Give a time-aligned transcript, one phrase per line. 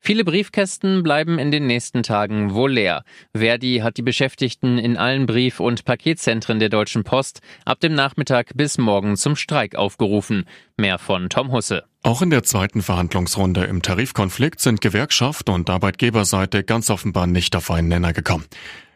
[0.00, 3.02] Viele Briefkästen bleiben in den nächsten Tagen wohl leer.
[3.34, 8.52] Verdi hat die Beschäftigten in allen Brief- und Paketzentren der Deutschen Post ab dem Nachmittag
[8.54, 10.46] bis morgen zum Streik aufgerufen.
[10.76, 11.84] Mehr von Tom Husse.
[12.02, 17.70] Auch in der zweiten Verhandlungsrunde im Tarifkonflikt sind Gewerkschaft und Arbeitgeberseite ganz offenbar nicht auf
[17.70, 18.44] einen Nenner gekommen.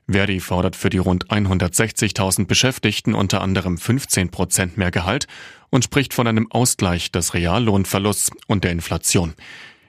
[0.06, 5.26] Verdi fordert für die rund 160.000 Beschäftigten unter anderem 15 Prozent mehr Gehalt
[5.70, 9.34] und spricht von einem Ausgleich des Reallohnverlusts und der Inflation.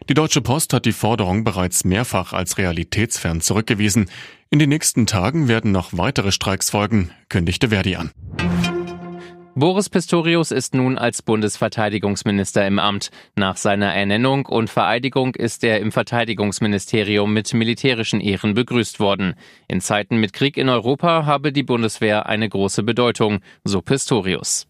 [0.10, 4.09] Die Deutsche Post hat die Forderung bereits mehrfach als realitätsfern zurückgewiesen.
[4.50, 8.12] In den nächsten Tagen werden noch weitere Streiks folgen, kündigte Verdi an.
[9.54, 13.12] Boris Pistorius ist nun als Bundesverteidigungsminister im Amt.
[13.36, 19.36] Nach seiner Ernennung und Vereidigung ist er im Verteidigungsministerium mit militärischen Ehren begrüßt worden.
[19.68, 24.68] In Zeiten mit Krieg in Europa habe die Bundeswehr eine große Bedeutung, so Pistorius.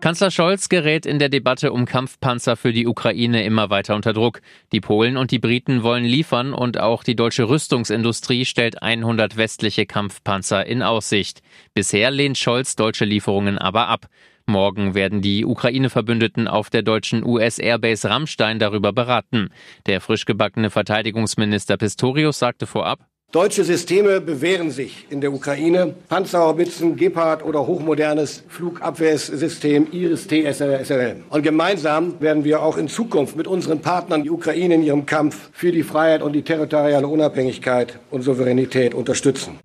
[0.00, 4.40] Kanzler Scholz gerät in der Debatte um Kampfpanzer für die Ukraine immer weiter unter Druck.
[4.72, 9.84] Die Polen und die Briten wollen liefern und auch die deutsche Rüstungsindustrie stellt 100 westliche
[9.84, 11.42] Kampfpanzer in Aussicht.
[11.74, 14.06] Bisher lehnt Scholz deutsche Lieferungen aber ab.
[14.46, 19.50] Morgen werden die Ukraine-Verbündeten auf der deutschen US-Airbase Rammstein darüber beraten.
[19.84, 23.00] Der frisch gebackene Verteidigungsminister Pistorius sagte vorab,
[23.32, 25.94] Deutsche Systeme bewähren sich in der Ukraine.
[26.08, 31.22] Panzerhaubitzen, Gepard oder hochmodernes Flugabwehrsystem Iris-T-SRL.
[31.30, 35.50] Und gemeinsam werden wir auch in Zukunft mit unseren Partnern die Ukraine in ihrem Kampf
[35.52, 39.60] für die Freiheit und die territoriale Unabhängigkeit und Souveränität unterstützen.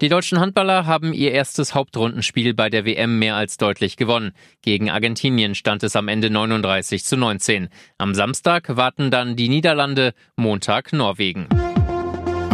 [0.00, 4.32] Die deutschen Handballer haben ihr erstes Hauptrundenspiel bei der WM mehr als deutlich gewonnen.
[4.62, 7.68] Gegen Argentinien stand es am Ende 39 zu 19.
[7.98, 11.46] Am Samstag warten dann die Niederlande, Montag Norwegen.